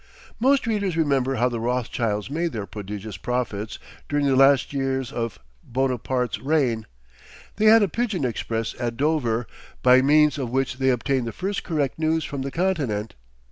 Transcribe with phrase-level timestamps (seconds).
[0.39, 3.77] Most readers remember how the Rothschilds made their prodigious profits
[4.09, 6.87] during the last years of Bonaparte's reign.
[7.57, 9.45] They had a pigeon express at Dover,
[9.83, 13.13] by means of which they obtained the first correct news from the continent.